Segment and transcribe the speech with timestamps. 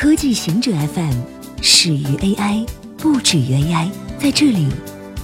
[0.00, 1.12] 科技行者 FM
[1.60, 2.66] 始于 AI，
[2.96, 3.90] 不止于 AI。
[4.18, 4.66] 在这里，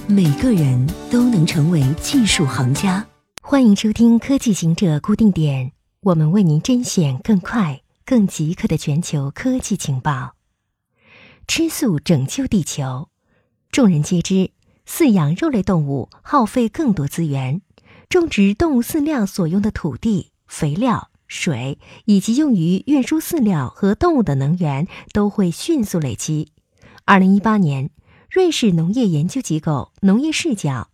[0.07, 3.03] 每个人都能成为技术行家。
[3.41, 5.71] 欢迎收听科技行者固定点，
[6.01, 10.35] 我们为您甄选更快、更即刻的全球科技情报。
[11.47, 13.09] 吃素拯救地球，
[13.71, 14.51] 众人皆知，
[14.87, 17.61] 饲养肉类动物耗费更多资源，
[18.09, 21.09] 种植动物饲料所用的土地、肥料。
[21.27, 26.51] 水以及用于运输饲料和动物的能源都会迅速累积。
[27.05, 27.89] 二零一八年，
[28.29, 30.89] 瑞士农业研究机构农业视角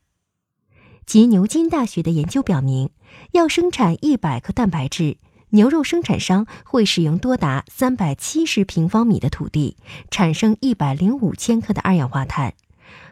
[1.05, 2.90] 及牛津大学的研究表明，
[3.32, 5.18] 要生产一百克蛋白质，
[5.50, 9.77] 牛肉生产商会使用多达三百七十平方米的土地，
[10.10, 12.54] 产生一百零五千克的二氧化碳。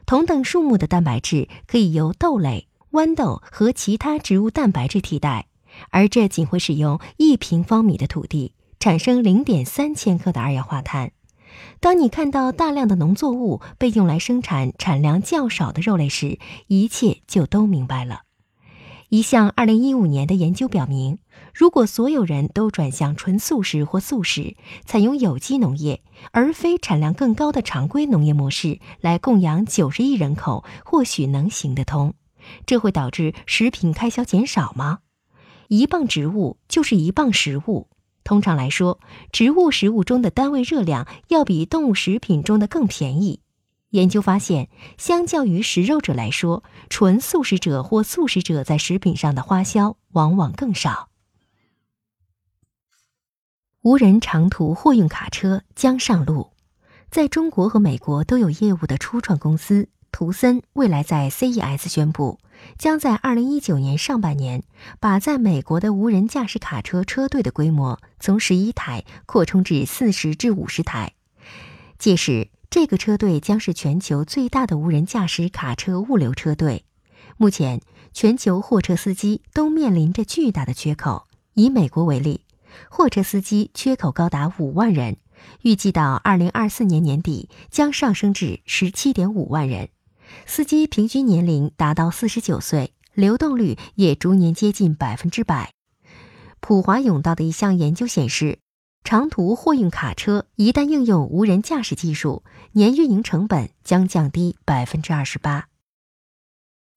[0.05, 5.48] 同等数目的蛋白质可以由豆类、豌豆和其他植物蛋白质替代。
[5.90, 11.12] 而这仅会使用一平方米的土地，产生零点三千克的二氧化碳。
[11.80, 18.21] 当你看到大量的农作物被用来生产产量较少的肉类时，一切就都明白了。
[19.10, 21.18] 一项二零一五年的研究表明，
[21.54, 26.01] 如果所有人都转向纯素食或素食，采用有机农业
[26.32, 32.13] 而非产量更高的常规农业模式来供养九十亿人口，或许能行得通。
[32.66, 34.99] 这会导致食品开销减少吗？
[35.73, 37.87] 一磅植物就是一磅食物。
[38.25, 38.99] 通常来说，
[39.31, 43.39] 植物食物中的单位热量要比动物食品中的更便宜。
[43.91, 51.07] 研究发现，相较于食肉者来说，纯素食者或素食者在食品上的花销往往更少。
[53.83, 56.51] 无人长途货运卡车将上路，
[57.09, 59.87] 在中国和美国都有业务的初创公司。
[60.13, 62.37] 图森未来在 CES 宣布，
[62.77, 64.63] 将在2019年上半年
[65.00, 71.13] 把在美国的无人驾驶卡车车队的规模从11台扩充至40至50台。
[71.97, 76.85] 届时，这个车队将是全球最大的无人驾驶卡车物流车队。
[77.38, 77.81] 目前，
[78.13, 81.28] 全球货车司机都面临着巨大的缺口。
[81.53, 82.45] 以美国为例，
[82.89, 85.17] 货车司机缺口高达5万人，
[85.61, 89.89] 预计到2024年年底将上升至17.5万人。
[90.45, 95.73] 司机平均年龄达到四十九岁，流动率也逐年接近百分之百。
[96.59, 98.59] 普华永道的一项研究显示，
[99.03, 102.43] 长途货运卡车一旦应用无人驾驶技术，
[102.73, 105.67] 年运营成本将降低百分之二十八。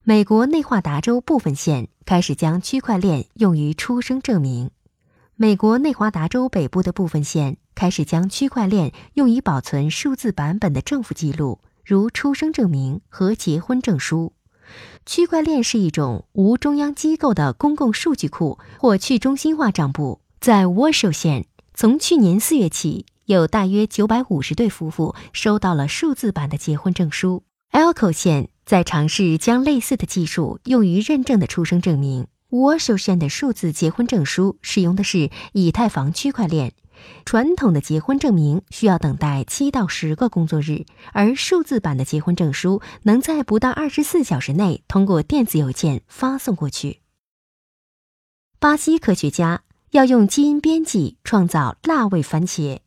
[0.02, 4.70] 美国内华达州部分县开始将区块链用于出生证明。
[5.34, 11.58] 美国内华达州北部的部分县开始将区块链用于保存数字版本的政府记录。
[11.84, 14.32] 如出生证明和结婚证书，
[15.04, 20.20] 区块链是一种无中央机构的公共数据库或去中心化账簿。
[20.40, 27.42] 在 Washoe 县，从去年四月起，有大约九百五十对夫妇收到了数字版的结婚证书。
[27.70, 32.28] Elko 县在尝试将类似的技术用于认证的出生证明。
[32.50, 36.72] Washoe 县的数字结婚证书使用的是以太坊区块链。
[37.24, 47.00] 传统的结婚证明需要等待七到十个工作日，而数字版的结婚证书能在不到二十四小时内通过电子邮件发送过去。
[48.58, 52.78] 巴西科学家要用基因编辑创造辣味番茄。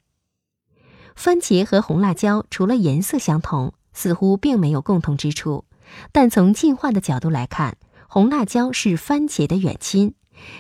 [1.16, 5.66] 番茄和红辣椒除了颜色相同，似乎并没有共同之处，
[6.12, 10.14] 但从进化的角度来看，红辣椒是番茄的远亲，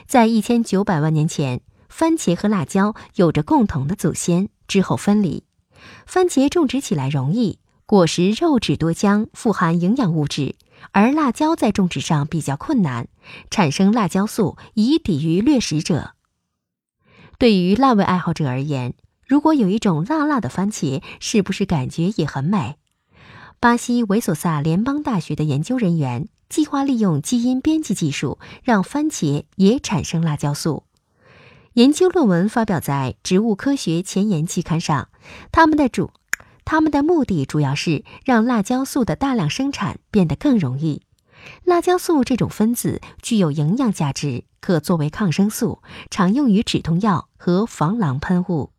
[0.08, 1.62] 在一千九百万年前。
[1.98, 5.44] 番茄和辣椒有着共同的祖先，之后分离。
[6.06, 10.54] 番茄种植起来容易，果实肉质多浆，富含营养物质；
[10.92, 13.08] 而辣椒在种植上比较困难，
[13.50, 16.12] 产生辣椒素以抵御掠食者。
[17.40, 18.94] 对于辣味爱好者而言，
[19.26, 22.76] 如果有一种辣辣的番茄，是不是感觉也很美？
[23.60, 30.84] 巴西维索萨联邦大学的研究人员计划利用基因编辑技术，让番茄也产生辣椒素。
[31.78, 35.10] 研究论文发表在《植物科学前沿》期刊上。
[35.52, 36.10] 他们的主，
[36.66, 41.04] 他们的目的主要是让辣椒素的大量生产变得更容易。
[41.64, 48.72] 辣椒素这种分子具有营养价值，可作为抗生素，常用于止痛药和防狼喷雾。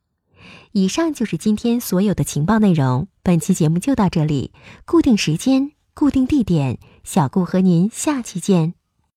[0.72, 3.06] 以上就是今天所有的情报内容。
[3.22, 4.52] 本期节目就到这里，
[4.84, 8.77] 固定时间，固定地点，小顾和您下期见。